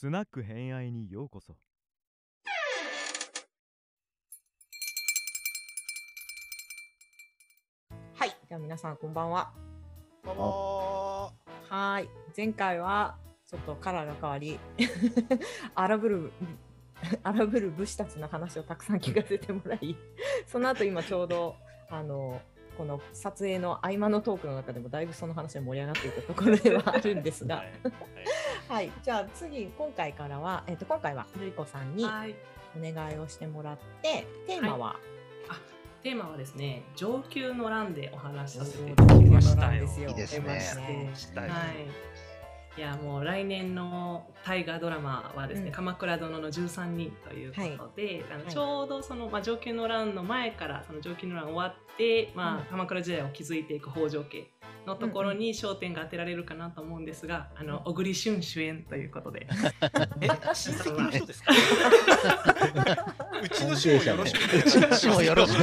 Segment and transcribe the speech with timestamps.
[0.00, 1.56] スナック偏愛にようこそ
[8.14, 9.50] はい、じゃあ皆さんこんばんは。
[10.24, 11.32] どうも
[11.68, 13.16] はーい、前回は
[13.50, 14.60] ちょっとカラーが変わり、
[15.74, 16.32] 荒ぶる
[17.24, 19.96] 荒ぶる武士たちの話をたくさん聞かせてもらい、
[20.46, 21.56] その後今ちょうど
[21.90, 22.40] あの
[22.78, 27.72] この撮影の合間のトークの中でもだいぶその話で盛り上がっていたところではあるんですが、はい。
[28.68, 32.34] はい、じゃあ次今回からはえっ、と今回はルリコさんにはい。
[32.76, 34.96] お願いをしてもらって、テーマは、
[35.48, 35.58] あ、
[36.02, 39.80] テーマはですね、上級の欄でお話しさせていおただきましたいい
[40.14, 41.12] ですね。
[41.34, 41.48] はい。
[42.78, 45.72] いやもう来年の大河ドラマはですね、うん。
[45.72, 48.52] 鎌倉殿の13人ということで、あのはい。
[48.52, 52.64] ちょうどその、まあ、上級の乱の前からその上級の乱終わって、まあうん。
[52.66, 54.48] 鎌倉時代を築いていく北条家
[54.86, 59.48] のところに焦点が当てられるかなと思うんですが、あの小栗旬主演ということで、
[60.22, 61.52] え、親戚の人ですか？
[63.42, 65.62] うちの師もよろしくうちの師もよろしく。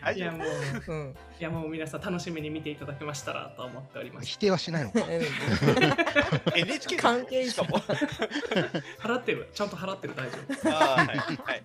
[0.00, 4.38] はいいやもううん、いやもう皆さん楽しみに見ていただけましたらと思っております否。
[4.38, 5.00] 定はしないのか。
[6.56, 7.78] NHK 関係しかも。
[8.98, 10.70] 払ってる、ちゃんと払ってる大丈夫。
[10.70, 11.62] はいはい。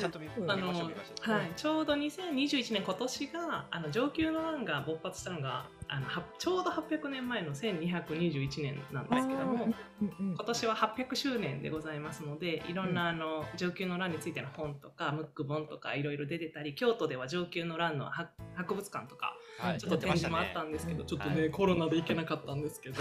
[0.00, 0.88] ちゃんと見見まあのしょう。
[0.88, 1.32] 見ましょう。
[1.32, 9.64] はい、ちょうど2021年今年があの上級の乱が勃発したのがあのはちょうど800年前の1221年なんですけども
[10.00, 19.78] うんうん今年は800周年でございますのでいろんなあの上級の乱についての本とかムック本とかいろいろ出てたり京都では上級の乱の博博物館とかはい。
[19.78, 21.50] ちょっと展示もあったんですけど、うんちょっとね、はい。
[21.50, 22.96] コロナで行けなかったんですけど。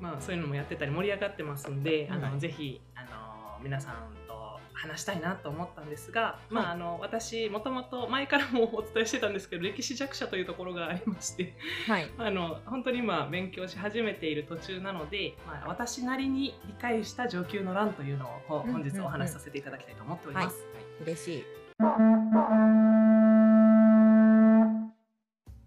[0.00, 4.21] まあ、そういうのもやってたり盛り上がってますんで、あのはいぜひあの皆さんと
[4.82, 11.54] 話したいなと思ったんですが、まあ、あの私もともと前からもお伝えしてたんですけど歴史弱者というところがありまして
[11.86, 12.10] はい。
[12.18, 20.66] あの本当に今勉強し始めている途中なので、まあ、私なりに理解した上級の乱というのを本日お話しさせていただきたいと思っております。
[21.00, 21.44] 嬉しい。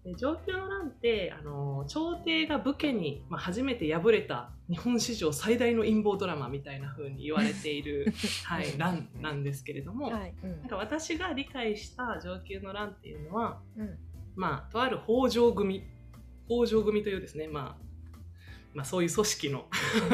[0.06, 8.12] で上級の乱ってあの朝廷が武家に、まあ、初めて敗れた日本史上最大の陰謀ドラマみたいな風に言われている、
[8.46, 10.34] はい、乱なんですけれども、はい。
[10.44, 13.98] うんなんか私が理解した上級の乱っていうのは、うん
[14.36, 15.82] まあ、とある北条組
[16.46, 17.86] 北条組というですね、まあ
[18.74, 19.68] まあ、そういう組織の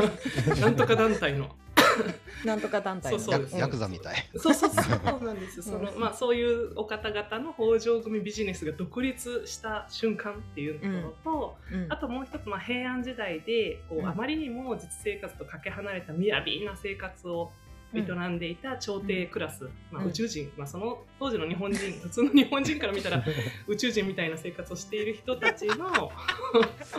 [0.58, 1.54] なんとか団体の
[2.44, 3.18] なんとか団体の。
[3.18, 4.16] そうヤヤクザみたい。
[4.36, 5.24] そうそうそう。
[5.24, 5.62] なんですよ。
[5.64, 10.92] そのうんまあそういうお方々の北条組ビジネスが独立した瞬間っていうとこ
[11.24, 11.92] ろと、うん。
[11.92, 14.08] あともう一つまあ平安時代でこう、うん。
[14.08, 16.20] あまりにも実生活とかけ離れた雅
[16.64, 17.52] な生活を
[17.94, 20.08] 営んでいた朝廷クラス、まあ、うん。
[20.10, 23.22] 宇宙人、まあ、その当時の日本人 普通の日本人から見たら
[23.66, 26.12] 宇宙人みたいな生活をしている人たちの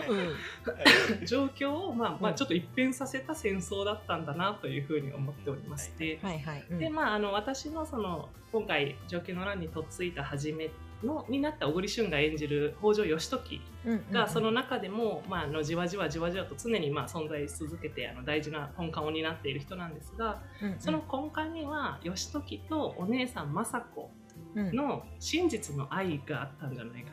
[0.09, 1.25] うん。
[1.25, 2.35] 状況を、まあまあ、うん。
[2.35, 6.19] ちょっと一変させた戦争だったんだなというふうに思っておりまして。
[6.21, 6.65] はいはい。
[6.69, 6.79] うん。
[6.79, 10.69] でまあ、あの私のその今回「上級の乱」にとっついた初め
[11.03, 24.11] のになった小栗旬が演じる北条義時うんがその中でも、まあ、あのじわじわじわじわと常にまあ存在し続けてあの大事な根幹を担っている人なんですがうんその根幹には義時とお姉さん政子
[24.55, 24.75] うん。
[24.75, 27.11] の真実の愛があったんじゃないか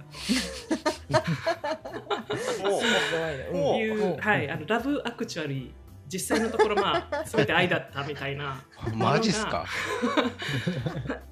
[1.10, 1.10] と。
[3.78, 4.20] いう、うん。
[4.20, 5.70] はい、あのラブアクチュアリー
[6.12, 8.62] 実際のところまあ 全て愛だったみたいな
[8.94, 9.64] マジっすか？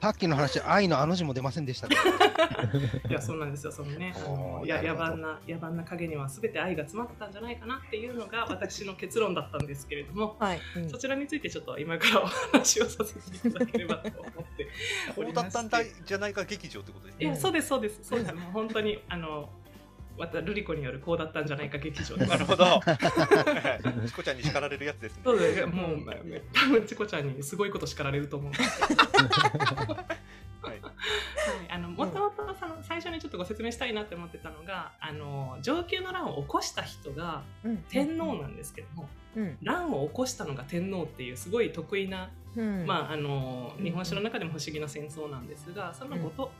[0.00, 2.00] さっきの話、愛のあの字も出ませんでしたけど。
[3.08, 10.60] いやそうなんですよそのねあのや野蛮な野蛮な影には全て愛が詰まってたんじゃないかなっていうのが私の結論だったんですけれどもはい。
[10.76, 14.68] うんそちらについてちょっと今からお話をさせていただければと思って
[15.16, 17.26] おこうだったんだじゃないか劇場ってことですね。
[17.26, 19.50] いやそうですそうですそうですもう本当にあの
[20.20, 22.16] またルリコによるこうだったんじゃないか 劇場。
[22.16, 22.64] ですなるほど。
[22.64, 22.78] は
[24.04, 25.22] いチコちゃんに叱られるやつですね。
[25.24, 25.66] そうです。
[25.66, 26.06] もう
[26.52, 28.50] 多分チコちゃんにすごいこと叱られると思う。
[28.50, 30.04] んですけどはい。
[30.62, 30.82] はい、
[31.70, 37.78] あのもともとその最初にちょっとご説明したいなって思ってたのがあの上級の乱を起こした人がうん。
[37.88, 39.56] 天皇なんですけども、うん。
[39.62, 42.84] 乱を起こしたのが天皇っていうすごい得意な、うん。
[42.84, 43.84] まあ、あのうん。
[43.84, 46.50] 日本史の中でも不思議な戦争なんですがそのごと、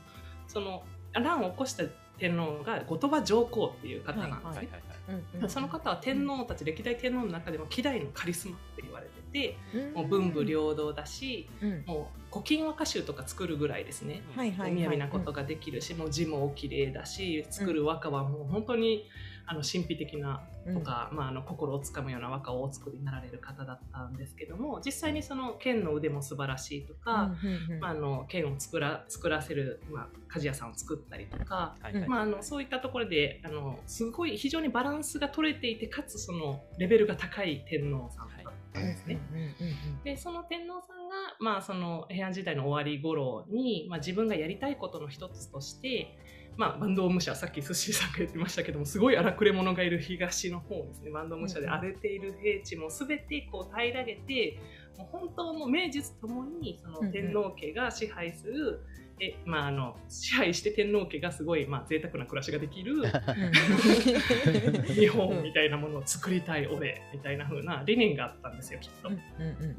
[0.49, 0.83] その
[1.13, 1.85] 乱を起こした
[2.21, 4.45] 天皇が後鳥羽上皇っていう方なんですね。
[4.45, 4.83] はいはいはい。
[5.09, 9.93] うんうんその方は天皇たち歴代天皇の中でも希代のカリスマって言われててうん。
[9.95, 11.85] もう文武両道だしうん。
[11.87, 14.23] もう古今和歌集とか作るぐらいですね。
[14.37, 14.99] はいはいはい。
[14.99, 19.09] 雅なことができるし、もう字もお綺麗だし作る和歌はもう本当に
[19.51, 20.41] あの神秘的な
[20.73, 27.33] とか、まあ、あの心をつかむような和歌をお作りになられる方だったんですけども実際にその剣の腕も素晴らしいとか、
[27.81, 32.09] まあ、あの剣を作ら作らせる、まあ、鍛冶屋さんを作ったりとか、はいはい。
[32.09, 39.19] まあ、あのそういったところであのすごい非常にバランスが取れていてかつそのレベルが高い天皇さんだったんですね。
[40.05, 46.17] でその天皇さんが、まあ、その平安時代の終わり頃に、まあ、自分がやりたいことの一つとして、
[46.61, 51.11] まあ、バンド武者さっき寿司さんが言ってましたけどもすごい荒くれ者がいる東の方ですね。
[51.11, 54.61] バンド武者で荒れている平地も全てこう平らげて
[54.99, 58.81] もう本当の名実ともにその天皇家が支配する、
[59.21, 63.03] えまあ、あの支配して天皇家がすごい、まあ贅沢な暮らしができる
[64.95, 69.11] 日本みたいなものを作りたい俺みたいな風な理念があったんですよきっと。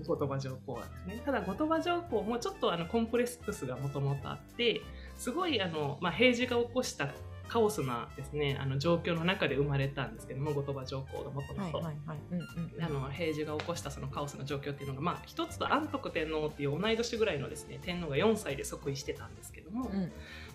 [0.03, 1.21] 後鳥羽上皇はですね。
[1.25, 4.81] ただ後鳥羽上皇もちょっとあのコンプレックスがもともとあって
[5.17, 7.09] すごいあの、まあ、平治が起こした
[7.51, 11.83] カオスなですねあの状況の中で生まれたんですけども後鳥羽上皇がもともと。
[11.85, 19.91] あの平治が起こしたそのカオスな状況っていうのが、まあ、一つと安徳天皇っていう同い年ぐらいのですね天皇が4歳で即位してたんですけども、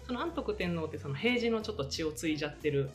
[0.06, 2.88] その安徳天皇ってその平治のちょっと血を継いじゃってる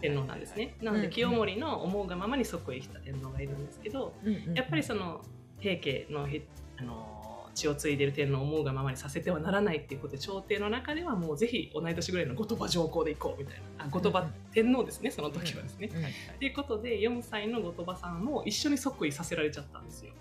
[0.00, 0.76] 天皇なんですね。
[0.80, 4.14] なので清盛の思うがままに即位した天皇がいるんですけど、
[4.54, 5.20] やっぱりその
[5.58, 6.42] 平家のへ
[6.76, 7.17] あの
[7.58, 15.88] 血を継いでる天皇を思うがままにさせてはならないっていうことで朝廷の中ではもうぜひ同い年ぐらいの後鳥羽上皇で行こうみたいなあ後鳥羽天皇ですねその時はですね。
[15.88, 20.12] っていうことで4歳の後鳥羽さんも一緒に即位させられちゃったんですよ。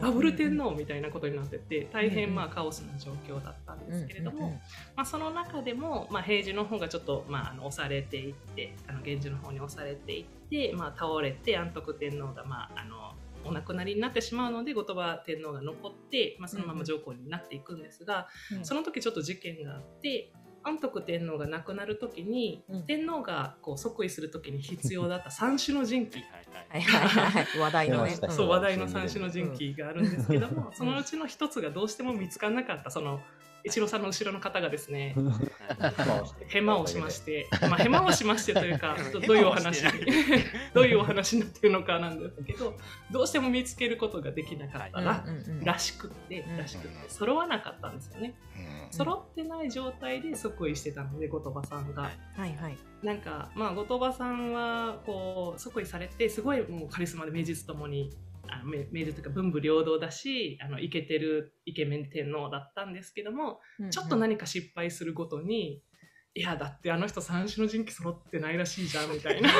[0.00, 4.60] ダブル天皇みたいなことになってて大変まあカオスな状況だったんですけれども、
[4.94, 13.12] まあ、その中でも、まあ、平治の方がちょっと、まあ、あの押されていってあの源氏の方に押されていって、まあ、倒れて安徳天皇が、まあ、あの
[13.46, 18.28] お亡くなりになってしまうので後鳥羽天皇が残って、まあ、そのまま上皇になっていくんですが、
[18.62, 20.32] その時ちょっと事件があって
[20.66, 26.24] 安徳天皇が亡くなる時に、天皇がこう即位する時に必要だった三種の神器。
[27.60, 28.16] 話題のね。
[28.30, 33.20] そう話題の三種の神器があるんですけども、そのうちの一つがどうしても見つからなかったその
[33.66, 35.14] 一郎さんの後ろの方がですね、
[36.46, 38.96] ヘマをしまして、まあ、ヘマをしましてというか、
[39.26, 39.82] どういうお話、
[40.72, 42.74] どういうお話になってるのかなんですけど、
[43.10, 45.24] どうしても見つけることができなかったら、
[45.64, 48.34] らしくって、らしくって、揃わなかったんですよね。
[48.92, 52.02] 揃ってない状態で即位してたので、後鳥羽さんが。
[52.02, 52.78] はいはい。
[53.02, 58.10] なんか、まあ、後鳥羽さんは、こう、即位されて、すごいもうカリスマで名実ともに、
[58.50, 65.82] あの名実というか文武両道だしあのイケてるイケメン天皇だったんですけども、うんうん、ちょっと何か失敗するごとに
[66.34, 69.50] いやだってあの人三種の神器揃ってないらしいじゃんみたいな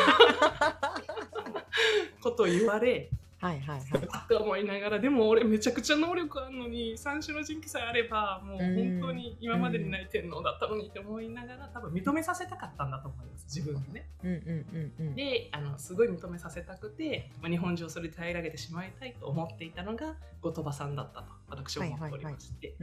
[2.20, 3.10] ことを言われ。
[3.38, 14.08] はいはいはい、って思いながらでも俺めちゃくちゃ能力あるのに三種の神器さえあればもう本当に今までにない天皇だったのにって思いながら多分認めさせたかったんだと思います自分でね。
[14.24, 14.66] うんうん
[14.98, 22.74] うんうん、であのすごい認めさせたくて、まあ、日本中をそれで平らげてしまいたいと思っていたのが後鳥羽さんだったと私は思っておりまして。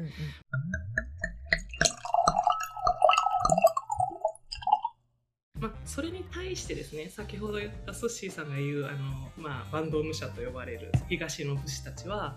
[5.63, 12.35] まあ、それに対してですね先ほど言ったスッシーさんが言うあの、まあ、バンド武者と呼ばれる東の武士たちは、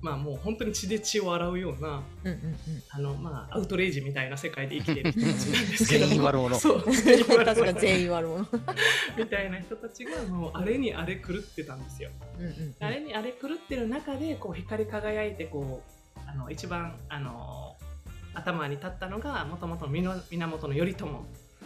[0.00, 2.56] まあ、もう本当に血で血を洗うような、うんうんうん、
[2.90, 6.06] あのまあ、アウトレイジみたいな世界で生きている人たちなんですけど。
[6.06, 6.56] 全員悪者。
[6.56, 7.72] そう全員悪者。
[7.72, 8.46] 全員悪者。
[9.18, 12.10] みたいな人たちがもうあれにあれ狂ってたんですよ。
[12.38, 15.82] うんうんうん、あれにあれ狂ってる中でこう光り輝いてこ
[16.16, 17.76] うあの一番あの
[18.34, 21.06] 頭に立ったのがもともと源頼朝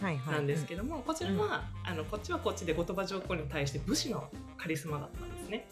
[0.03, 5.67] なんですけども、こちらは、あのこっちはこっちで後鳥羽上皇に対して武士のカリスマだったんですね。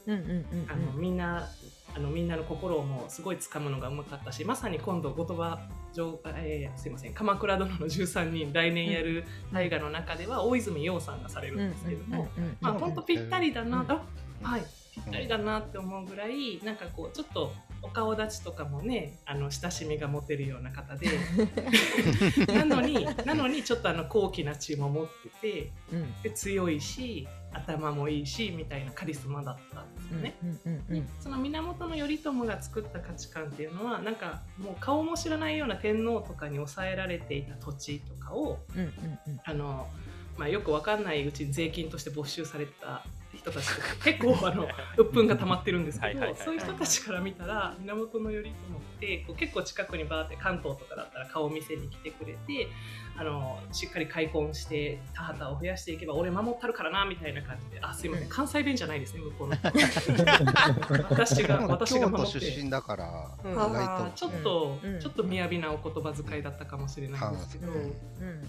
[0.67, 1.47] あのみんな
[1.93, 5.59] あのみんなの心をもうすごい掴むのがうまかったしまさに今度後鳥羽
[5.93, 12.29] 上、えー、すいません鎌倉殿の13人来年やる大河の中では大泉洋さんがされるんですけども、
[12.61, 17.51] まあ本当ぴったりだな、あはいぴったりだなって思うぐらいなんかこうちょっと
[17.83, 21.07] お顔立ちとかもねあの親しみが持てるような方で。
[22.53, 31.05] なのになのにちょっとあの高貴な血も持ってて、うん、で強いし頭もいいしみたいなカリスマだったんですよね。
[31.19, 38.59] その源頼朝が作った価値観っていうのはなんかもう顔も知らないような天皇とかに抑えられていた土地とかを、
[39.43, 39.87] あの
[40.37, 43.03] まあ、よくわかんないうちに税金として没収された
[43.41, 44.67] 人たちとか結構あの
[44.97, 48.53] 鬱憤が溜まってるんですけどそういう人たちから見たら源頼朝っ
[48.99, 52.67] てこう結構近くにバーって関東とかだったら顔を見せに来てくれて
[53.17, 59.57] あのしっかり開墾して田畑を増やしていけば俺守ったるからなみたいな感じであすいません関西弁じゃないですね向こうの。
[61.09, 62.39] 私が私が守って。
[62.39, 67.71] 出身だから、うん、ちょっと、うん、ちょっと雅なお言葉遣いだったかもしれないんですけど。
[67.71, 68.47] うん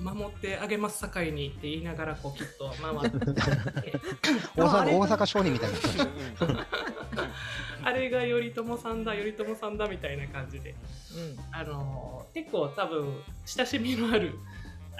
[0.00, 3.92] 守ってあげますさかいにって言いながらこうきっと回って
[4.56, 6.66] 大ああれ阪大阪商人みたいな。
[7.82, 10.74] あれが頼朝さんだ頼朝さんだみたいな感じで
[11.52, 14.34] あの結構多分親しみのある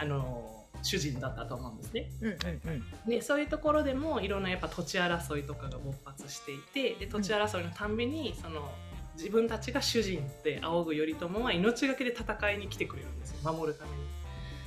[0.01, 2.11] あの主人だったと思うんですね。
[2.21, 8.71] うんうんうんでそういうところでもいろんなやっぱ土地争いとかが勃発していてで土地争いのたんびにその
[9.17, 13.97] 自分たちが主人って仰ぐ頼朝は命がけで戦いに来てくれるんですよ守るために。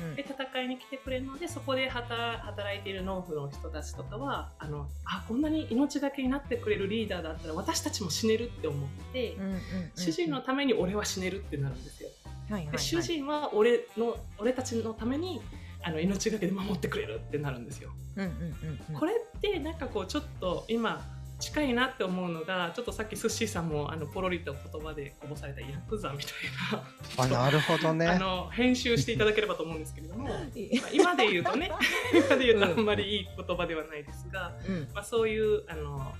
[0.01, 9.38] うんで戦いに来てくれるのでそこで働働いている農夫の人たちとかはあのあこんなに命がけになってくれるリーダーだったら私たちも死ねるって思って、
[9.96, 12.10] 主人のために俺は死ねるってなるんですよ。
[12.72, 15.41] で主人は俺の俺たちのために
[15.84, 17.91] あの命がけで守ってくれるってなるんですよ。
[18.94, 21.01] これってなんかこうちょっと今
[21.39, 26.34] 近いなって思うのがちょっとさっきスッシーさんもあのポロリと言葉でこぼされたヤクザみたい
[27.17, 28.19] あ、なるほどな、あね。
[28.19, 30.29] の編集していただければと思うんですけれども、
[30.93, 31.72] 今で言うとね
[32.13, 34.88] 今で言うとあんまりいい言葉ではないですが、うん。
[34.93, 36.13] まあ、そういうあの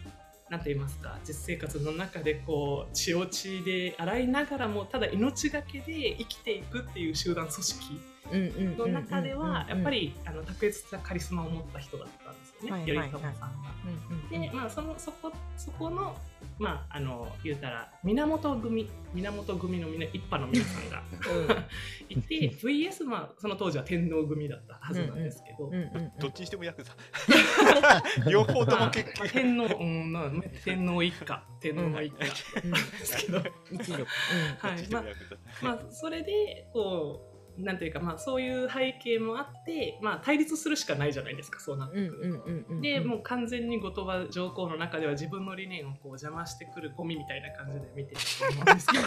[0.50, 8.02] なんて言いますか実生活の中でこう血を血で洗いながらもただ命がけで生きていくっていう集団組織
[8.78, 13.10] の中ではやっぱりりあの卓越したカリスマを持った人だったんですよね、はいはいはい。
[13.10, 13.70] 頼朝さんが。
[14.30, 16.16] で、まあ、そのそこそこの、
[16.58, 21.04] まあ、あの言うたら源組源組のみな一派の皆さんが
[22.10, 26.94] いて VS、まあ、その当時は天皇組だったはずなんですけど、うんうんうんどっちにしてもヤクザ。
[28.30, 29.30] 両方とまあも結局。
[29.30, 30.32] 天皇、うんまあ、
[30.66, 32.26] 天皇一家天皇一家
[32.64, 32.72] うん。
[32.72, 33.40] ですけど、
[33.72, 34.06] 一力
[34.60, 34.88] はい。
[34.90, 35.04] まあ
[35.62, 37.29] まあ、それでこう
[37.60, 42.16] なんていうか、まあ、そういう背景もあって、まあ、対立するしかないじゃないですかそうなってうんく
[42.50, 42.82] ると。
[42.82, 49.04] でもう完全に後鳥羽上皇の中では自分の理念をこう邪魔してくるゴミみたいな感じで見てると思うんですけど。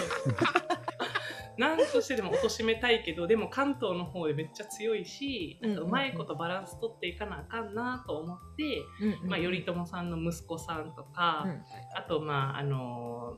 [1.59, 8.82] なんとしてでも貶めたいけどでも関東の方でめっちゃ強いしなんかうまいことバランス取っていかなあかんなと思って、
[9.26, 11.62] まあ、頼朝さんの息子さんとか、うん。
[11.94, 13.37] あとまああの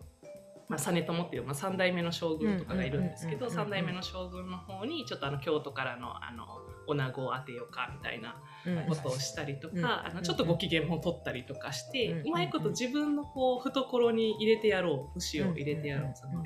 [0.69, 6.47] まあ、実朝っていう、まあ、3代目の将軍とかがいるんですけどうんうんうんうんうん3代目の将軍の方にちょっとあの京都からのあの
[6.87, 8.87] 女子を当てようかみたいなうん。
[8.87, 16.43] ことをしたりとか、うんあのちょっとご機嫌も取ったりとかして、うまいこと自分のこう懐に入れてやろう牛を入れてやろう、うんその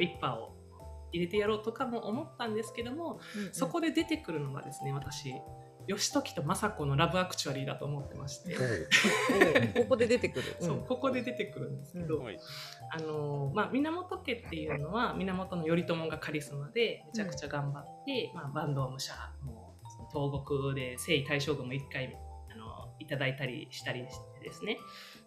[0.00, 0.54] 一派を
[1.12, 3.20] 入れてやろうとかも思ったんですけども、
[3.52, 5.34] そこで出てくるのがですね私
[5.86, 8.54] 義時と政子のラブアクチュアリーだと思ってまして、
[9.82, 10.56] ここで出てくる。
[10.60, 12.38] そうここで出てくるんですけど、はい。
[12.90, 22.16] あのまあ、源家っていうのは源頼朝がカリスマでめちゃくちゃ頑張って、まあ、坂東武者もうその東国で征夷大将軍も一回
[22.52, 24.78] あのいただいたりしたりしてですね、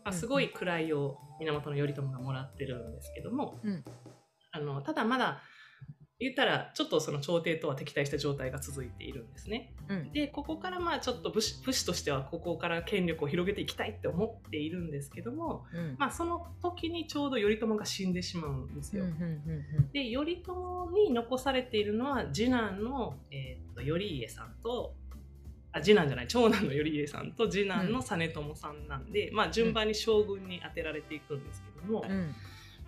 [0.03, 3.83] まあ、すごい位を源頼朝がもらってるんですけども、うん。
[4.51, 5.41] あのただまだ
[6.17, 9.73] 言ったらちょっとその朝廷とは敵対した状態が続いているんですね。
[9.89, 10.11] うん。
[10.13, 15.95] でここからまあちょっと武士武士としてはここから権力を広げていきたいって思っているんですけども、うん。
[15.97, 19.05] まあ、その時にちょうど頼朝が死んでしまうんですよ。
[19.91, 24.93] で頼朝に残されているのは次男の、えー、と頼家さんと
[25.73, 32.33] あ次男じゃない長男の頼家さんと次男の実朝さんなんで、まあ、順番に将軍に当てられていくんですけども、うん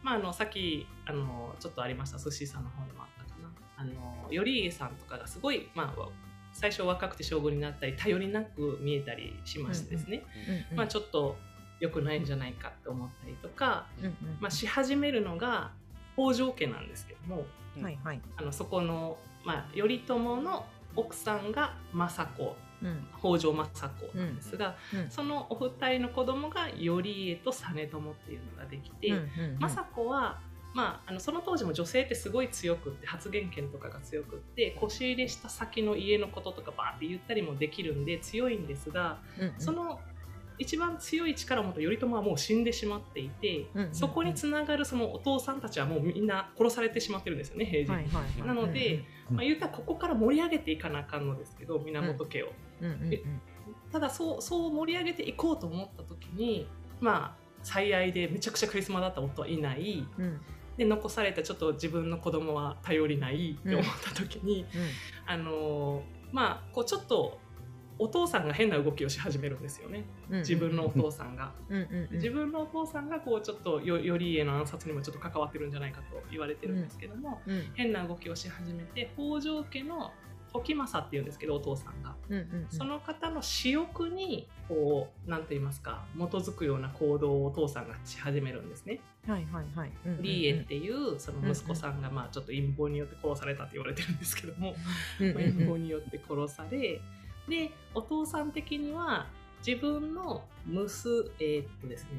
[0.08, 3.52] まあ、あのさっきあのちょっとありました寿司さんの方でもあったかな。
[3.76, 6.10] あの頼家さんとかがすごい、まあ、
[6.54, 10.24] 最初若くて将軍になったり頼りなく見えたりしましてですね、
[10.72, 11.36] うんまあ、ちょっと
[11.82, 15.72] 良くないんじゃないかって思ったりとか、うんうんまあ、し始めるのが
[16.16, 17.46] 北条家なんですけども
[17.82, 18.22] はいはい。
[18.38, 22.56] あのそこの、まあ、頼朝の奥さんが政子うん
[23.20, 25.10] 北条政子なんですが、うん。
[25.10, 29.14] そのお二人の子供が頼家と実朝っていうのができて、
[29.60, 30.40] 政子は、
[30.74, 39.54] まあ、あのその当時も女性ってすごい強くって発言権とかが強くって腰入れした先の家のこととかバーって言ったりもできるんで強いんですが、うんうん。
[39.58, 40.00] その
[40.60, 52.48] 一番強い力を持った頼朝はもう死んでしまっていて、そこにつながるそのお父さんたちはもうみんな殺されてしまってるんですよね平時、なので、うんまあ、言ったらここから盛り上げていかなあかんのですけど源家を。
[52.48, 53.24] うんうんうんえ
[53.92, 56.68] ただそうそう盛り上げていこうと思った時に
[57.00, 60.08] まあ最愛でめちゃくちゃカリスマだった夫はいない。
[60.18, 60.42] うん。
[60.78, 64.66] で残されたちょっと自分の子供は頼りないって思った時に、
[65.26, 67.40] あのーまあこうちょっと
[68.00, 70.06] お父さんが変な動きをし始めるんですよね。
[70.30, 71.52] うん自分のお父さんが。
[71.70, 72.16] うんうんうん。
[72.16, 77.72] 自分のお父さんがこうちょっとよ頼家の暗殺にもちょっと関わってるんじゃないかと言われてるんですけども、うん。
[77.74, 80.12] 変な動きをし始めて北条家の
[80.60, 82.16] 時政っていうんですけどお父さんが。
[82.30, 89.00] うんうんうんその方の私欲にこうなんて言いますか基づくような行動をお父さんがし始めるんですね。
[89.26, 89.92] はいはいはい。
[90.06, 94.76] うんうんうんリーエっていうその息子さんがまあちょっと陰謀によって殺されたって言われてるんですけども、
[95.20, 97.02] うんうん陰謀によって殺され
[97.48, 99.28] でお父さん的には
[99.66, 102.10] 自分の娘えーっとですね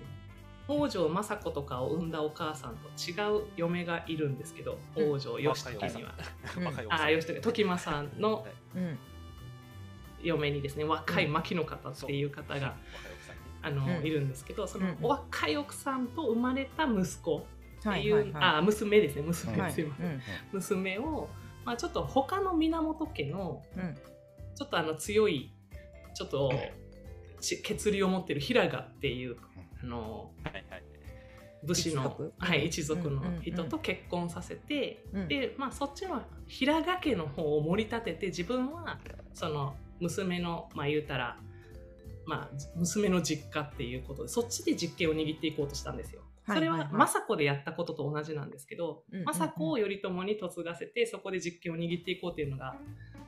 [0.69, 6.11] 北条政子とかを産んだお母さんと違う嫁がいるんですけど北条義時には。
[6.11, 8.99] うああ義時時政さんのうん
[10.23, 12.75] 嫁にですね若い牧の方っていう方が、
[13.63, 14.05] あのうん。
[14.05, 18.43] いるんですけどその若い奥さんと生まれた息子っていう、はいはいはい。
[18.59, 19.73] あ娘ですね娘、はい。
[19.73, 20.07] すいません。
[20.07, 20.21] うん。
[20.53, 21.29] 娘を、
[21.65, 23.95] まあ、ちょっと他の源家のうん。
[24.57, 25.53] ちょっとあの強い
[26.15, 26.53] ちょっと
[27.41, 30.83] ち血流を持ってる平賀っていうあのはいはい
[31.65, 32.33] 武士の一族？
[32.39, 33.43] はい、一族のうんうんうん。
[33.43, 35.29] 人と結婚させて、うん。
[35.29, 38.99] で、まあ、そっちの平賀家の方を盛り立てて自分は
[39.35, 41.37] その娘のまあ言うたら、
[42.27, 46.23] まあ、娘の実家っていうことでそっちで実権を握っていこうとしたんですよ。
[46.47, 49.27] それは政子でやったことと同じなんですけど、うんうんうん。
[49.27, 52.77] 政子を頼朝に嫁がせてそこで実権を握っていこうっていうのが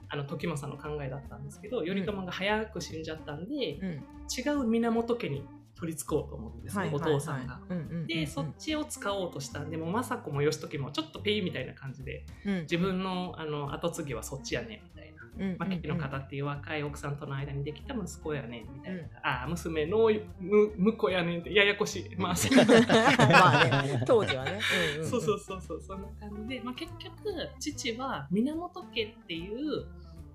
[0.08, 4.04] あの時政の考えだったんですけど頼朝が早く死んじゃったんで、うん。
[4.30, 5.44] 違う源家に
[5.80, 7.54] 取り付こうと思ってですね、はいはいお父さんが。
[7.54, 8.06] はいうんうんうん。
[8.06, 12.60] でそっちを使おうとしたんでもう政子も義時もちょっとペイみたいな感じでうん。
[12.62, 15.10] 自分のあの後継ぎはそっちやねみたいな。
[15.14, 19.06] うんうんマキの方っていう若い奥さんとの間にできた息子やねみたいな、うん。
[19.22, 20.10] ああ娘の
[20.40, 22.16] む婿やねんってややこしい。
[22.16, 22.34] まあ
[23.30, 24.52] まあね当時はね。
[24.52, 25.06] んんん。
[25.06, 29.86] そうそうそうそうそんな感じで、まあ、結局父は源家っていう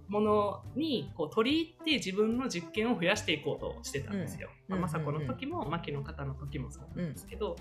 [0.07, 4.49] ものにこう取り入って自分の実験を増やしていこうとしてたんですよ。
[4.69, 4.75] うん。
[4.75, 7.55] まあ、政子の時も牧の方の時もそうなんですけど、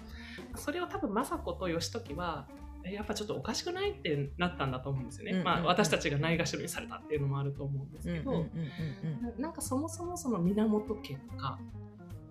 [0.56, 2.46] それを多分政子と義時は
[2.84, 5.32] えやっぱちょっとおかしくないってなったんだと思うんですよね。
[5.32, 5.36] うん。
[5.38, 5.40] うん。
[5.40, 8.36] うんまあ、私たちがないがしろにされたっていうのもあると思うんですけど、うん。
[8.36, 8.44] うん。
[8.44, 9.22] うん。
[9.22, 11.58] ななんかそもそもその源家とか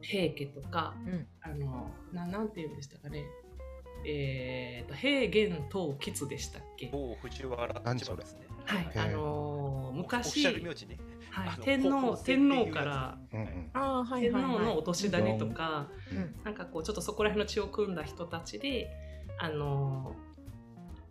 [0.02, 1.28] 平家とかうん。
[1.42, 3.26] あのななんて言うんでしたかね。
[4.06, 6.90] えー、と平元東吉でしたっけ。
[6.92, 7.82] 某藤原
[8.18, 8.48] ですね。
[8.66, 8.92] はい。
[8.96, 9.63] あのー
[9.94, 10.98] 昔シャル名字ね。
[11.30, 13.70] はい天皇天皇からうんうん。
[13.74, 16.36] ああはい天皇のお年種とか、うん。
[16.44, 18.90] なんかこうちょっとそこら辺の血を組んだ人たちで
[19.40, 20.16] あの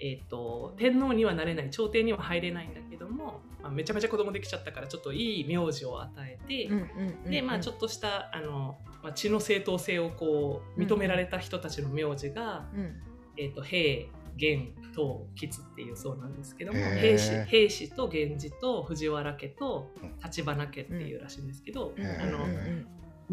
[0.05, 13.01] えー、と天皇にはなれない朝廷には入れないんだけども、まあ、めちゃめちゃ子供できちゃったからちょっといい名字を与えて、うんうんうんでまあちょっとしたあの、まあ、血の正当性をこう認められた人たちの名字が、うん。
[13.39, 22.07] えー、と平元東吉っていうそうなんですけども平氏平氏と源氏と藤原家とうん立花家っていうらしいんですけど、うん。
[22.07, 22.47] あの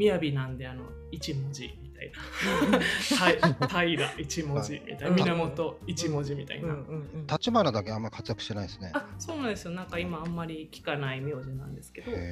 [0.07, 3.57] 雅なんであの一文字みたいな。
[3.59, 5.09] た平一文字みたいな。
[5.09, 8.91] うん源一文字みたいな、うんうんうん立花だけあんま活躍してないですね。
[8.93, 9.71] あそうなんですよ。
[9.71, 12.11] なんか今あんまり聞かない名字なんですけど。
[12.11, 12.25] へうんう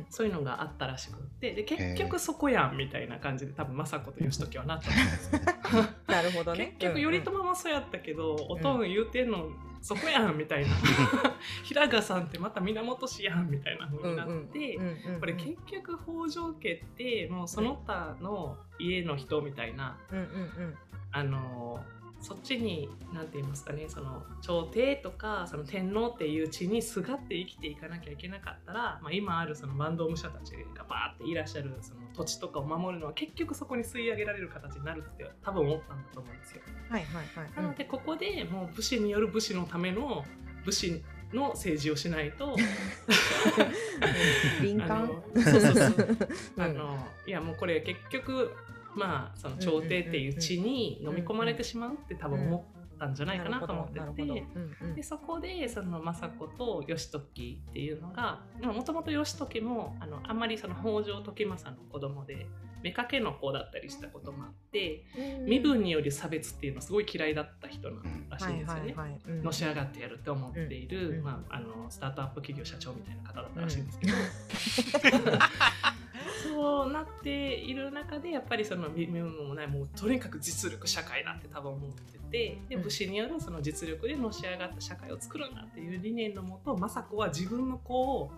[0.00, 1.52] んそういうのがあったらしくって。
[1.54, 5.40] で結局そこやんみたいな感じで多分政子と義時はなったんですよ
[5.74, 6.76] うんなるほどね。
[6.78, 10.74] 結局頼朝もそうやったけど、おとん言うてんのそこやんみたいな。
[11.64, 14.78] 平賀さんってまた源氏やんみたいな風になって、
[15.20, 20.74] これ結局北条家ってもうその他の家の人みたいなうんうんうん。
[21.10, 21.82] あの
[22.20, 36.62] そっちに何て言いますかねその朝廷とかその天皇っていう地にすがって生きていかなきゃいけなかったら、まあ、今あるその坂東武者たちがバーっていらっしゃるその土地とかを守るのは結局そこに吸い上げられる形になるって多分思ったんだと思うんですよ。
[36.90, 37.50] はいはいはい。
[37.56, 40.24] なのでここでもう武士による武士のための
[40.64, 41.02] 武士
[41.32, 42.56] の政治をしないと
[44.60, 45.04] 敏感？
[45.04, 46.18] あのそうそうそう。
[46.56, 46.62] うん。
[46.62, 48.52] あのいやもうこれ結局
[48.98, 62.46] まあその朝廷っていう地に飲み込まれてしまうって多分思ったんじゃないかなと思っててうんうんでそこでその政子と義時っていうのがもともと義時もあのあんまりその北条時政の子供で
[62.82, 65.04] 妾の子だったりしたこともあって
[65.46, 68.94] 身分による差別っていうのすごい嫌いだった人なんらしいんですよね。
[69.42, 74.12] のし上がってやるって思っている、うんまあ、あのスタートアップ企業社長みたいな方だったらしいんですけど、
[76.58, 82.82] そうなっている中でやっぱりその身分もないもうとにかく実力社会だって多分思っててでうん。
[82.82, 88.32] 武士によるその実力でのし上がった社会を作るんだっていう理念のもと政子は自分の子を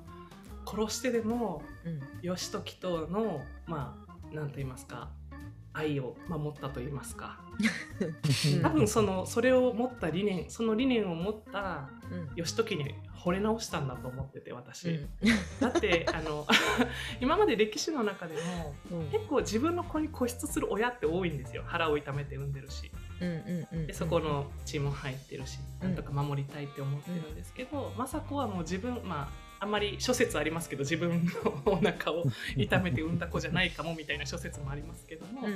[0.66, 2.00] 殺してでもうん。
[2.20, 3.96] 義時とのま
[4.30, 5.08] あなんと言いますか
[5.72, 7.40] 愛を守ったと言いますか。
[8.00, 12.28] う ん多分そのそれを持った理念その理念を持ったうん。
[12.36, 15.08] 義時に惚れ直したんだと思ってて私、うん
[15.60, 16.46] だってあの
[17.20, 18.34] 今まで歴史の中で
[18.90, 32.24] もうん結構自分の子に固執する親って多いんですよ腹を痛めて産んでるしうんうんでそこの血も入ってるし、うんなんとか守りたいって思ってるんですけど、政子はもう自分まああんまり諸説ありますけど自分のお腹を
[32.56, 35.46] 痛めて産んだ子じゃないかもみたいな諸説もありますけども、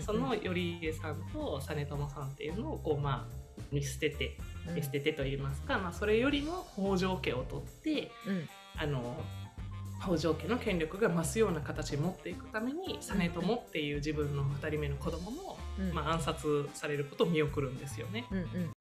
[0.00, 4.36] その頼家さんと実朝さんっていうのをこうまあ見捨てて
[4.68, 4.74] うん。
[4.74, 8.48] 見捨ててと言いますか、まあ、それよりも北条家を取ってうん。
[8.76, 9.22] あの
[10.02, 15.92] 北条家の権力が増すような形に持っていくために実朝っていう自分の2人目の子供も、うん。
[15.92, 18.24] まあ、暗殺されることを見送るんですよね。
[18.30, 18.72] うんうん。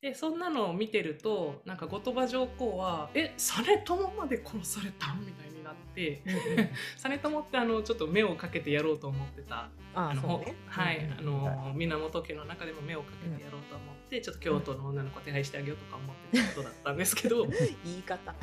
[0.00, 6.22] でそんなのを見てるとなんか後鳥羽上皇は「え実朝まで殺された?」みたいになって
[6.96, 9.68] 実朝ってあのちょっと目をかけてやろうと思ってた。
[9.94, 17.46] ああのはい、うんあの源家の中でも目をかけてやろうと思って、ちょっと京都の女の子手配してあげようとか思ってたことだったんですけど。
[17.84, 18.34] 言い方。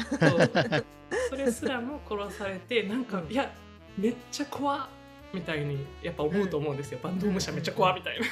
[1.29, 3.31] それすらも殺されて なんか、うん。
[3.31, 3.53] いや
[3.97, 4.87] めっちゃ怖っ
[5.31, 8.25] みたいにやっぱ思うと思うんですよ、バンド武者めっちゃ怖っみたいな。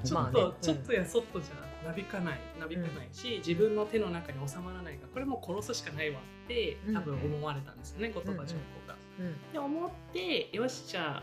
[0.00, 1.54] ちょっと、ちょっとやそっとじゃ
[1.86, 8.96] なびかないなびかないし、自分の手の中に収まらないからこれもう殺すしかないわって多分思われたんですよね、後鳥羽上皇が。
[9.20, 9.52] うん。
[9.52, 11.22] で思ってよしじゃ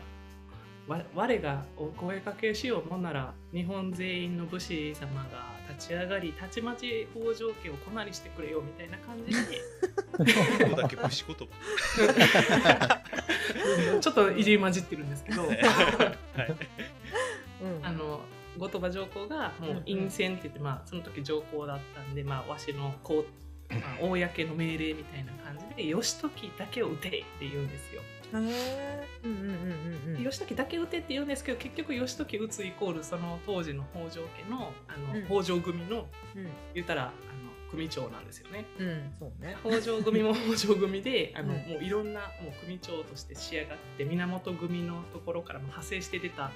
[0.90, 9.40] わ我がお声かけしようもんなら日本全員の武士様が立ち上がりたちまち北条家をこなりしてくれよみたいな感じで。
[10.66, 13.02] ここだけ武士言葉。
[14.00, 15.42] ちょっといじり混じってるんですけど。
[15.48, 15.56] はい。
[17.62, 17.86] うん。
[17.86, 18.20] あの
[18.58, 23.24] 後鳥羽上皇がもう陰線って言って、まあ、その時上皇だったんで、まあ、わしのこ
[23.70, 28.02] う、まあ、公の命令みたいな感じで義時だけを撃てって言うんですよ。
[28.02, 29.42] へえうんうんう
[30.12, 37.12] んうん義時だけ撃てって言うんですけど結局義時撃つイコールその当時の北条家のあの、うん北条組のうん言ったらあの
[37.70, 38.64] 組長なんですよね。
[38.78, 46.50] うんそうね北条組も北条組であの、うんもういろんなもう組長として仕上がって源組のところからも派生して出た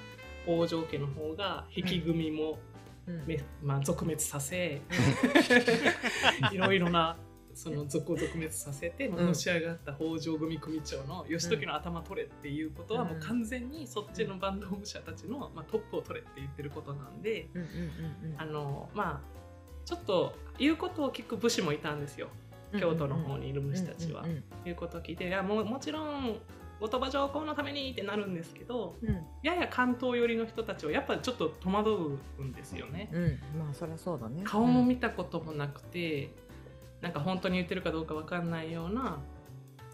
[0.45, 2.59] 北条家の方が引き組も、
[3.07, 3.25] うん。
[3.25, 4.81] めまあ、続滅させ
[6.51, 7.17] いろいろな
[7.55, 9.27] その族を続滅させて、うん。
[9.27, 18.41] のし上がった北条組組長の義時の頭取れっていうことはもう完全にそっちの坂東武者たちの、まあ、トップを取れって言ってることなんでうんうんうんうん。
[18.41, 19.39] あのまあ
[19.85, 22.29] ちょっと言うことを聞く武士もいたんですよ。
[22.79, 24.21] 京都の方にいる武士たちは。
[24.21, 26.37] うんうん言うことを聞いていやもうもちろん
[26.79, 29.09] 後鳥羽上皇のためにってなるんですけどうん。
[29.09, 33.09] うんやや関東寄りの人たちはやっぱちょっと戸惑うんですよね。
[33.13, 33.39] うん。
[33.57, 34.41] まあそりゃそうだね。
[34.43, 36.29] 顔も見たこともなくて、
[37.01, 39.19] なんか本当に言ってるかどうかわかんないような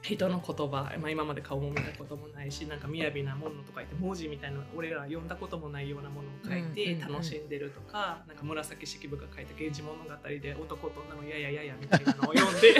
[0.08, 12.76] 人の言葉、まあ、今まで顔も見たこともないしなんか雅なものとか言って文字みたいな俺ら読んだこともないようなものを書いてうん楽しんでるとか、なんか紫式部が書いた「源氏物語」で男と女のややややみたいなのを読んで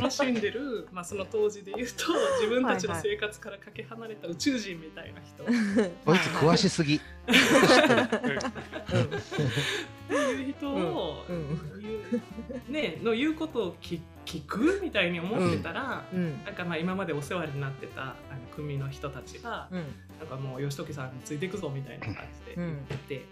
[0.00, 5.44] 楽しんでる、まあ、その当時で言うと自分たちの生活からかけ離れた宇宙人みたいな人。
[6.04, 6.96] こいつ詳しすぎ。
[6.96, 7.00] っ
[10.08, 11.92] ていう人を、うん言
[12.68, 16.44] うね、の言うことを聞聞くみたいに思ってたら、うん。
[16.44, 18.14] なんかまあ今までお世話になってたあの
[18.54, 19.84] 組の人たちが、うん。
[20.18, 22.14] なんかもう義時さんについていくぞみたいな感
[22.46, 23.24] じで言ってて、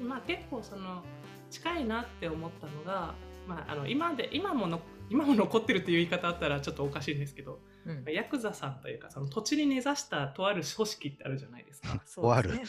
[0.00, 0.08] うん。
[0.08, 1.02] まあ結構その
[1.50, 3.14] 近いなって思ったのが、
[3.46, 4.80] まあ、あの今で今もの
[5.10, 8.12] 今も残ってるっていう言い方あったらちょっとおかしいんですけど、うん。
[8.12, 12.00] ヤクザさんというかその土地に根ざしたとある組織ってあるじゃないですか。
[12.04, 12.50] そうある。
[12.50, 12.62] で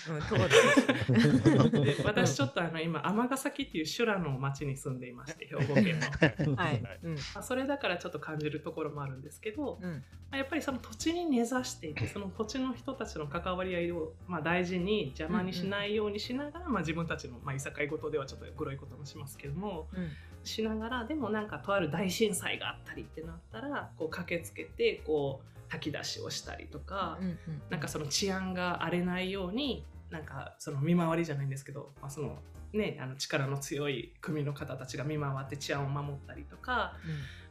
[2.05, 6.55] 私ちょっとあの今尼崎っていう修羅の町に住んでいまして兵庫県の。
[6.55, 6.81] はい。
[6.83, 6.91] ま
[7.35, 9.91] あ、それだからちょっと感じるところもあるんですけど、うん。
[9.91, 20.09] まあやっぱりその土地に根ざしていてその土地の人たちの関わり合いを、まあ、大事に邪魔にしないようにしながら、まあ、自分たちの、まあ、いさかい事ではちょっとグロいこともしますけどもうん
[20.43, 27.37] しながらでもなんかとある大震災があったりってなったらこう駆けつけてこう炊き出しをしたりとか、うんうん
[27.69, 32.37] なんかその治安が荒れないようになんかその見回りじゃないんですけど、まあ、その
[32.71, 36.93] ねあの力の強い組の方たちが見回って治安を守ったりとか、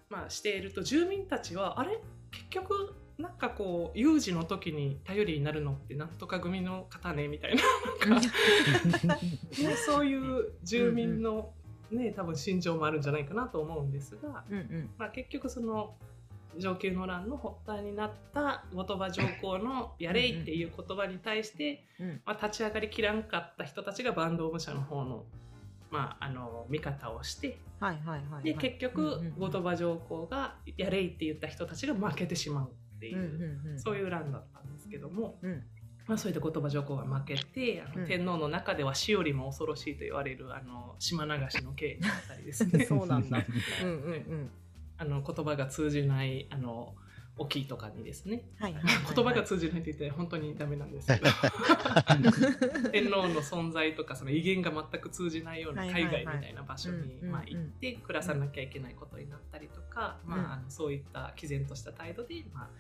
[0.09, 2.01] まあ、していると住民たちはあれ？
[2.31, 7.63] 結局なんかこう有事の時に頼りになるのってなんとか組の方ねみたいな。
[8.11, 11.53] なんかね そういう住民の、
[11.91, 14.91] ね、多分心情もあるんじゃないかなと思うんですが、うんうん。
[14.99, 15.95] まあ、結局その
[16.59, 22.21] 承久の乱の発端になった後鳥羽上皇の「やれい」っていう言葉に対して、うん。
[22.25, 25.25] まあ、立ち上がりきらんかった人たちが坂東武者の方の,、
[25.91, 28.43] まあ、あの味方をしてはいはいはいはい。
[28.43, 29.39] で結局うんうんうん。
[29.39, 35.63] 後鳥羽上皇が「やれい」って言った人たちが負けてしまうっていう、うんうんうんそういう乱だったんですけども、うん
[36.07, 38.07] まあ、それで後鳥羽上皇が負けてあの、うん。
[38.07, 42.85] 天皇の中では死よりも恐ろしいと言われるあの島流しの刑になったりですね。
[42.87, 43.39] そうなんだ。
[43.83, 44.51] うんうんうん。
[44.99, 46.95] あの言葉が通じないあの
[47.39, 48.45] 沖とかにですね。
[48.59, 48.83] はいはい
[49.15, 51.27] 言葉が通じないって言って本当にダメなんですけど。
[52.93, 56.13] 天皇の存在とかその威厳が全く通じないようなはいはいはい。
[56.13, 60.31] 海外みたいな場所にうんまあ行って暮らさなきゃいけないことになったりとか、うん。
[60.31, 62.71] まあ、あのそういった毅然とした態度で、まあ、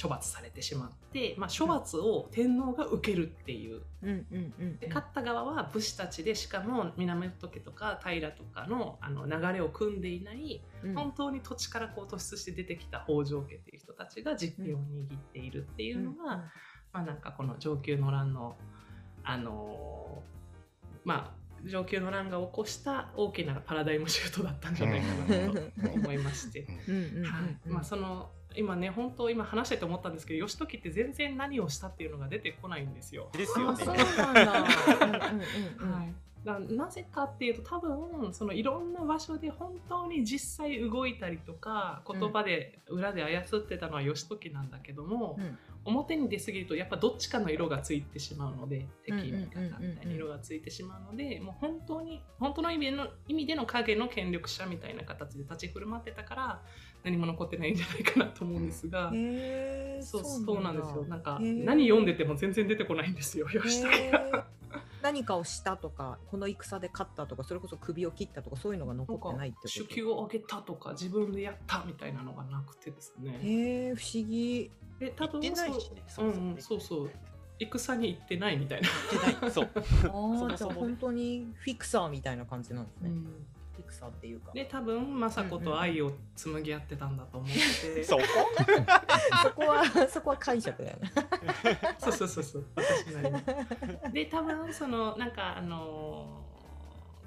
[0.00, 3.82] 処罰されてしまって、まあ、処罰を天皇が受けるっていう。
[4.88, 10.94] 勝った側は武士たちでしかも源家とか平とかのあの流れを組んでいないうん。
[10.94, 16.36] 本当に土地からこう突出して出てきた北条家っていう人たちが実権を握っているっていうのが、
[16.92, 18.56] まあなんかこの承久の乱の
[19.24, 20.32] あのー
[21.04, 26.66] まあ承久の乱が起こした大きなパラダイムシュートだったんじゃないかなと思いまして、
[27.82, 33.28] その今ね本当今話してて思ったんですけど義時って全然何をしたっていうのが出てこないんですよ。
[33.32, 33.84] ですよね。
[33.84, 34.52] あそうなんだ。
[34.52, 45.58] うんうんうんはい、だなぜかっていうと多分そのいろんな場所で本当に実際動いたりとか言葉で裏で操ってたのは義時なんだけども、うん。
[45.84, 56.62] 表に出過ぎるとやっぱどっちかの色がついてしまうので敵味方みたいな色がついてしまうのでもう本当に本当の意味での意味での影の権力者みたいな形で立ち振る舞ってたから
[57.04, 59.10] 何も残ってないんじゃないかなと思うんですが。
[59.12, 61.04] へーそうそうなんですよ。
[61.08, 61.64] なんかへー。
[61.64, 63.48] 何読んでても全然出てこないんですよ。
[63.52, 64.44] 義時へー。
[65.02, 69.94] 何かをしたとかこの戦で勝ったとかそれこそ首を切ったとかそういうのが残ってないって手こと？
[69.94, 73.38] 記を上げたとか自分でやったみたいなのがなくてですね。
[73.42, 74.70] へえ不思議。
[75.00, 75.52] で多分ね
[76.06, 77.10] そう,、うんうん、そうそう。
[77.58, 78.82] 戦に行ってないみたい
[79.40, 79.50] な。
[79.50, 79.68] そう。
[80.06, 83.20] あもあじゃあ本当にフィクサーみたいな感じなんですね、フィ
[83.80, 84.52] クサーっていうか。
[84.52, 87.94] で多分政子と愛を紡ぎ合ってたんだと思って。
[87.94, 88.22] て、 そこ？
[89.42, 91.10] そこはそこは解釈だよね。
[91.98, 92.66] そうそうそうそう。
[92.76, 93.30] 私なり
[94.08, 94.12] に。
[94.12, 96.52] で多分そのなんかあのー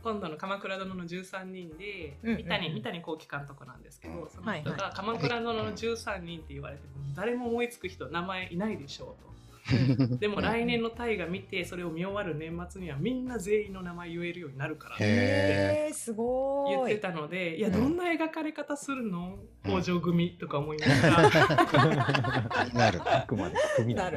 [0.05, 9.35] 今度の「鎌倉殿の13人で」うんうん三谷三谷幸喜監督なんですけど、その人はいが「鎌倉殿の13人」って言われても誰も思いつく人名前いないでしょうと。
[10.19, 14.95] でも来年の大河見てそれを見終わる年末にはみんな全員の名前言えるようになるから。
[14.95, 17.73] ってへえすご言ってたのでいやうん。
[17.73, 19.39] どんな描かれ方するの？
[19.65, 19.71] うん。
[19.71, 21.29] 北条組とか思いながら。
[22.73, 23.01] なる。
[23.05, 24.11] あくまで組さ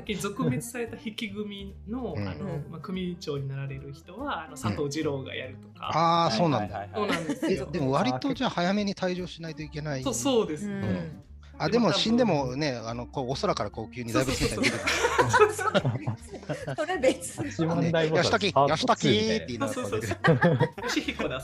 [0.00, 2.28] っき続滅された引き組の,、うん。
[2.28, 2.70] あのうん。
[2.70, 6.78] まあ、組長になられる人はあの佐藤二郎がやるとか、ああ、そうなんだ。
[6.78, 10.02] はいそうなんですでも割とじゃあ早めに退場しないといけない。
[10.02, 11.22] そうそうです、うんん
[11.58, 14.90] あでも死んでもね、あのこうお空からこう急にだいぶ姿に出てくる。
[16.76, 19.74] それ別一問題ごと吉時、パート吉時2って言いなが
[21.28, 21.40] ら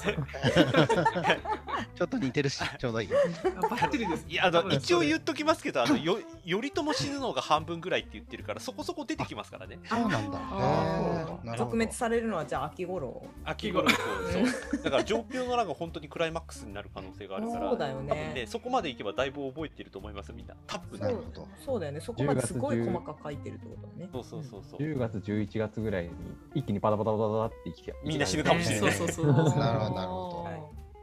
[1.95, 3.09] ちょっと似てるし、ちょうどいい。
[3.13, 4.25] あバッテリーです。
[4.29, 9.79] いやあの一応言うっときますけどあのよ頼朝死ぬのが半分ぐらいって言ってるからそこそこ出てきますからね。
[9.85, 10.39] そうなんだ。
[10.51, 11.47] あーへー。
[11.47, 11.65] なるほど。
[11.65, 13.25] 続滅されるのはじゃあ秋頃。
[13.45, 14.83] 秋頃そう。
[14.83, 17.71] だから上級の乱が本当にクライマックスになる可能性があるから。
[17.71, 20.55] そうだよねそこまでいけばだいぶ覚えてると思いますみんな。
[20.67, 21.49] 多分ねなるほど。
[21.65, 22.01] そうだよね。
[22.01, 24.09] そこまですごい細かく書いてるってことだね。
[24.13, 24.81] そうそうそうそう。
[24.81, 26.11] 10月、11月ぐらいに
[26.55, 28.93] 一気にパタパタパタパタっていきみんな死ぬかもしれない。
[28.93, 30.47] そうそうそうなるほどなるほ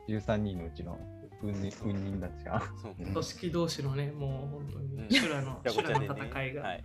[0.10, 1.00] 13人のうちの
[1.42, 2.62] 運人運人たちが。
[2.98, 5.08] 組織同士のねもう本当うん。
[5.08, 6.84] に修羅の修羅の戦いが、はいはい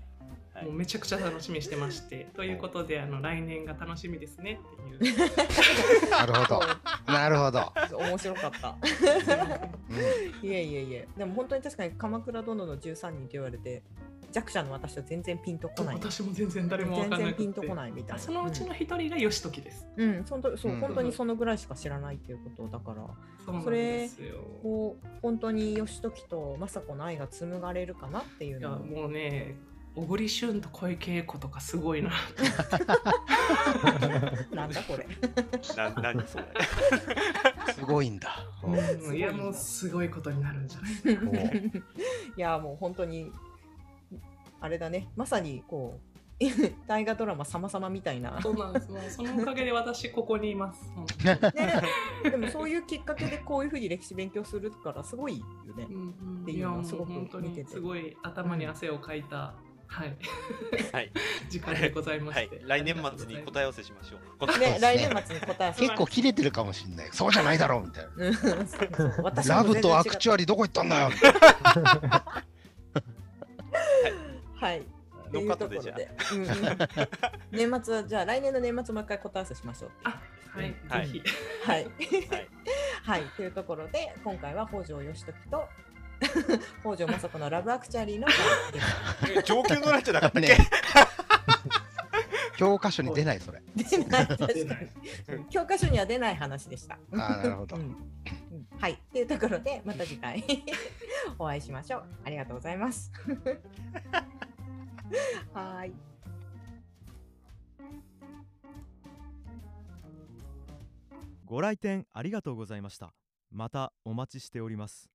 [0.62, 4.60] もうめちゃくちゃ楽しみにしてましてということであの来年が楽しみですね
[4.98, 5.30] っていう。
[6.10, 6.60] なるほど。
[7.06, 7.72] なるほど。
[7.98, 8.76] 面白かった。
[9.90, 10.48] うん。
[10.48, 11.08] いえいえいえ。
[11.16, 13.82] でも本当に確かに鎌倉殿の13人と言われて
[14.30, 15.96] 弱者の私は全然ピンとこない。
[15.96, 18.14] 私も全然誰も分全然ピンとこないみたいな。
[18.14, 20.80] あそのうちの一人が義時です、うん、うん、そんとそう、うん。
[20.80, 23.06] 本当にそのぐらいしか知らないっていうことだから。
[23.44, 24.38] そうなんですよ。
[24.62, 29.56] こう本当に義時と政子の愛が紡がれるかなっていういやのをもうね
[29.94, 32.10] 小栗旬と小池栄子とかすごいな。
[34.52, 35.06] なんだこれ。
[35.76, 36.44] な何それ
[37.74, 38.44] すごいんだ。
[38.62, 39.16] うん。
[39.16, 40.88] いやもうすごいことになるんじゃな
[41.52, 41.62] い？
[42.36, 43.30] いやもう本当に
[44.60, 45.08] あれだね。
[45.16, 46.00] まさにこ
[46.40, 46.44] う
[46.88, 48.90] 大河ドラマ様々みたいな、そうなんです。
[48.90, 50.82] もうそのおかげで私ここにいます。
[51.24, 51.38] ね、
[52.28, 55.86] でもそういうきっかけでこういうふうに歴史勉強するからすごいよね。
[55.88, 55.92] う。
[55.92, 56.00] んう
[56.40, 56.42] ん。
[56.42, 57.62] っていうのはすごく本当見てて。
[57.62, 59.54] にすごい頭に汗をかいた、
[59.86, 60.16] はい。
[60.92, 61.12] はい、
[61.48, 62.44] 時間でございまはい。
[62.46, 64.58] して、、来年末に答え合わせしましょう。
[64.58, 65.80] ね、来年末に答え合わせ。
[65.80, 67.08] 結構切れてるかもしれない。
[67.12, 69.44] そうじゃないだろうみたいな。
[69.44, 71.10] ラブとアクチュアリどこ行ったんだよ。
[74.56, 74.80] はい。
[74.80, 74.82] っ
[75.30, 75.46] てい。
[75.46, 76.10] うところで。
[76.32, 76.48] うんうん。
[77.50, 79.90] 年末はじゃあ来年の年末もう一回答え合わせしましょう。
[80.04, 80.20] あ
[80.50, 81.08] はい、はい。
[81.08, 81.22] ぜひ。
[81.64, 81.84] はい。
[81.84, 81.90] は
[82.38, 82.48] い。
[83.02, 83.22] はい。
[83.36, 85.68] というところで今回は北条義時と
[86.82, 88.26] 北条政子のラブアクチュアリーの
[89.42, 90.56] 上級の乱じゃなかったっけ、ね
[92.56, 93.60] 教科書に出ないそれ。
[93.74, 94.88] 出ない確かに出ない
[95.28, 96.98] うん教科書には出ない話でした。
[97.12, 97.96] あーなるほどうんうん
[98.78, 99.00] はい。
[99.12, 100.44] というところでまた次回
[101.38, 102.04] お会いしましょう。
[102.24, 103.10] ありがとうございます。
[105.52, 105.94] はーい。
[111.46, 113.12] ご来店ありがとうございました
[113.52, 115.13] またお待ちしております